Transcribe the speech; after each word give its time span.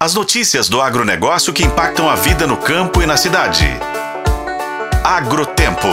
As 0.00 0.14
notícias 0.14 0.68
do 0.68 0.80
agronegócio 0.80 1.52
que 1.52 1.64
impactam 1.64 2.08
a 2.08 2.14
vida 2.14 2.46
no 2.46 2.56
campo 2.56 3.02
e 3.02 3.06
na 3.06 3.16
cidade. 3.16 3.66
Agrotempo. 5.02 5.88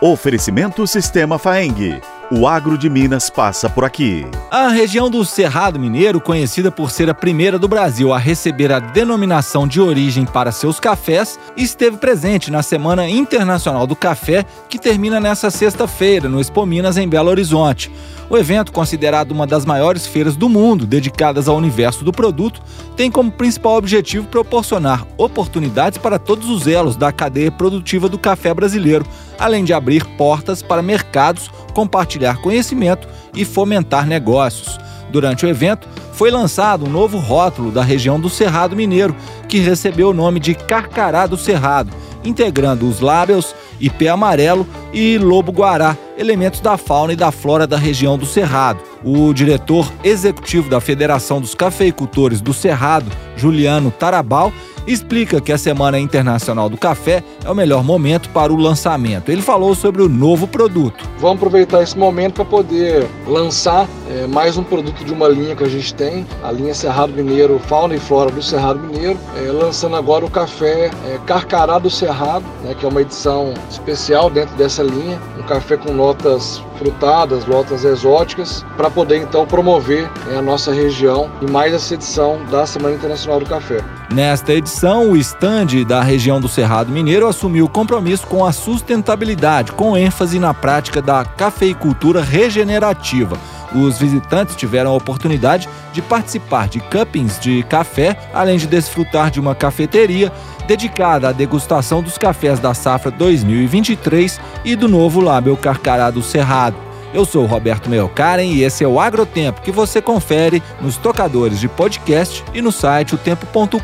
Oferecimento 0.00 0.84
Sistema 0.84 1.38
Faeng. 1.38 2.00
O 2.28 2.48
agro 2.48 2.76
de 2.76 2.90
Minas 2.90 3.30
passa 3.30 3.70
por 3.70 3.84
aqui. 3.84 4.26
A 4.50 4.66
região 4.66 5.08
do 5.08 5.24
Cerrado 5.24 5.78
Mineiro, 5.78 6.20
conhecida 6.20 6.72
por 6.72 6.90
ser 6.90 7.08
a 7.08 7.14
primeira 7.14 7.56
do 7.56 7.68
Brasil 7.68 8.12
a 8.12 8.18
receber 8.18 8.72
a 8.72 8.80
denominação 8.80 9.68
de 9.68 9.80
origem 9.80 10.26
para 10.26 10.50
seus 10.50 10.80
cafés, 10.80 11.38
esteve 11.56 11.98
presente 11.98 12.50
na 12.50 12.64
Semana 12.64 13.08
Internacional 13.08 13.86
do 13.86 13.94
Café, 13.94 14.44
que 14.68 14.76
termina 14.76 15.20
nesta 15.20 15.52
sexta-feira 15.52 16.28
no 16.28 16.40
Expo 16.40 16.66
Minas 16.66 16.96
em 16.96 17.08
Belo 17.08 17.30
Horizonte. 17.30 17.92
O 18.28 18.36
evento, 18.36 18.72
considerado 18.72 19.30
uma 19.30 19.46
das 19.46 19.64
maiores 19.64 20.04
feiras 20.04 20.34
do 20.34 20.48
mundo 20.48 20.84
dedicadas 20.84 21.46
ao 21.46 21.56
universo 21.56 22.04
do 22.04 22.12
produto, 22.12 22.60
tem 22.96 23.08
como 23.08 23.30
principal 23.30 23.76
objetivo 23.76 24.26
proporcionar 24.26 25.06
oportunidades 25.16 25.98
para 25.98 26.18
todos 26.18 26.50
os 26.50 26.66
elos 26.66 26.96
da 26.96 27.12
cadeia 27.12 27.52
produtiva 27.52 28.08
do 28.08 28.18
café 28.18 28.52
brasileiro, 28.52 29.06
além 29.38 29.64
de 29.64 29.72
abrir 29.72 30.04
portas 30.16 30.60
para 30.60 30.82
mercados, 30.82 31.48
compartilhar 31.72 32.42
conhecimento 32.42 33.06
e 33.32 33.44
fomentar 33.44 34.06
negócios. 34.06 34.76
Durante 35.08 35.46
o 35.46 35.48
evento, 35.48 35.86
foi 36.12 36.30
lançado 36.30 36.84
um 36.84 36.90
novo 36.90 37.18
rótulo 37.18 37.70
da 37.70 37.82
região 37.82 38.18
do 38.18 38.28
Cerrado 38.28 38.74
Mineiro, 38.74 39.14
que 39.48 39.58
recebeu 39.58 40.10
o 40.10 40.14
nome 40.14 40.40
de 40.40 40.52
Carcará 40.52 41.28
do 41.28 41.36
Cerrado, 41.36 41.92
integrando 42.26 42.88
os 42.88 43.00
lábios, 43.00 43.54
ipê 43.80 44.08
amarelo 44.08 44.66
e 44.92 45.18
lobo-guará, 45.18 45.96
elementos 46.18 46.60
da 46.60 46.76
fauna 46.76 47.12
e 47.12 47.16
da 47.16 47.30
flora 47.30 47.66
da 47.66 47.76
região 47.76 48.18
do 48.18 48.26
Cerrado. 48.26 48.80
O 49.04 49.32
diretor 49.32 49.90
executivo 50.02 50.68
da 50.68 50.80
Federação 50.80 51.40
dos 51.40 51.54
Cafeicultores 51.54 52.40
do 52.40 52.52
Cerrado, 52.52 53.10
Juliano 53.36 53.90
Tarabal, 53.90 54.52
explica 54.86 55.40
que 55.40 55.52
a 55.52 55.58
Semana 55.58 55.98
Internacional 55.98 56.68
do 56.68 56.76
Café 56.76 57.22
é 57.44 57.50
o 57.50 57.54
melhor 57.54 57.82
momento 57.82 58.28
para 58.30 58.52
o 58.52 58.56
lançamento. 58.56 59.30
Ele 59.30 59.42
falou 59.42 59.74
sobre 59.74 60.02
o 60.02 60.08
novo 60.08 60.46
produto. 60.46 61.04
Vamos 61.18 61.36
aproveitar 61.38 61.82
esse 61.82 61.98
momento 61.98 62.34
para 62.34 62.44
poder 62.44 63.06
lançar 63.26 63.88
é, 64.08 64.26
mais 64.26 64.56
um 64.56 64.62
produto 64.62 65.04
de 65.04 65.12
uma 65.12 65.28
linha 65.28 65.56
que 65.56 65.64
a 65.64 65.68
gente 65.68 65.92
tem, 65.94 66.26
a 66.42 66.52
linha 66.52 66.74
Cerrado 66.74 67.12
Mineiro, 67.12 67.58
Fauna 67.58 67.94
e 67.96 67.98
Flora 67.98 68.30
do 68.30 68.42
Cerrado 68.42 68.78
Mineiro, 68.78 69.18
é, 69.36 69.50
lançando 69.50 69.96
agora 69.96 70.24
o 70.24 70.30
café 70.30 70.90
é, 71.06 71.18
Carcará 71.26 71.78
do 71.78 71.90
Cerrado, 71.90 72.15
né, 72.62 72.74
que 72.74 72.84
é 72.84 72.88
uma 72.88 73.02
edição 73.02 73.52
especial 73.70 74.30
dentro 74.30 74.54
dessa 74.56 74.82
linha, 74.82 75.20
um 75.38 75.42
café 75.42 75.76
com 75.76 75.92
notas 75.92 76.62
frutadas, 76.78 77.46
notas 77.46 77.84
exóticas, 77.84 78.64
para 78.76 78.90
poder 78.90 79.18
então 79.18 79.46
promover 79.46 80.10
é, 80.30 80.36
a 80.36 80.42
nossa 80.42 80.72
região 80.72 81.30
e 81.40 81.50
mais 81.50 81.72
essa 81.72 81.94
edição 81.94 82.38
da 82.50 82.66
Semana 82.66 82.94
Internacional 82.94 83.40
do 83.40 83.46
Café. 83.46 83.82
Nesta 84.12 84.52
edição, 84.52 85.10
o 85.10 85.16
estande 85.16 85.84
da 85.84 86.02
região 86.02 86.40
do 86.40 86.48
Cerrado 86.48 86.92
Mineiro 86.92 87.26
assumiu 87.26 87.64
o 87.64 87.68
compromisso 87.68 88.26
com 88.26 88.44
a 88.44 88.52
sustentabilidade, 88.52 89.72
com 89.72 89.96
ênfase 89.96 90.38
na 90.38 90.54
prática 90.54 91.02
da 91.02 91.24
cafeicultura 91.24 92.22
regenerativa. 92.22 93.36
Os 93.76 93.98
visitantes 93.98 94.56
tiveram 94.56 94.90
a 94.90 94.94
oportunidade 94.94 95.68
de 95.92 96.00
participar 96.00 96.66
de 96.66 96.80
cuppings 96.80 97.38
de 97.38 97.62
café, 97.64 98.16
além 98.32 98.56
de 98.56 98.66
desfrutar 98.66 99.30
de 99.30 99.38
uma 99.38 99.54
cafeteria 99.54 100.32
dedicada 100.66 101.28
à 101.28 101.32
degustação 101.32 102.02
dos 102.02 102.16
cafés 102.16 102.58
da 102.58 102.72
safra 102.72 103.10
2023 103.10 104.40
e 104.64 104.74
do 104.74 104.88
novo 104.88 105.20
Label 105.20 105.56
Carcará 105.56 106.10
do 106.10 106.22
Cerrado. 106.22 106.86
Eu 107.12 107.24
sou 107.24 107.46
Roberto 107.46 107.88
Melkaren 107.88 108.44
e 108.44 108.62
esse 108.62 108.82
é 108.82 108.88
o 108.88 108.98
Agrotempo 108.98 109.60
que 109.60 109.70
você 109.70 110.02
confere 110.02 110.62
nos 110.80 110.96
tocadores 110.96 111.60
de 111.60 111.68
podcast 111.68 112.42
e 112.52 112.60
no 112.60 112.72
site 112.72 113.14
otempo.com.br. 113.14 113.80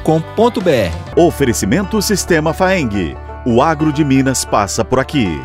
Oferecimento 1.16 2.00
Sistema 2.02 2.52
Faeng. 2.52 3.16
O 3.44 3.60
agro 3.62 3.92
de 3.92 4.04
Minas 4.04 4.44
passa 4.44 4.84
por 4.84 4.98
aqui. 4.98 5.40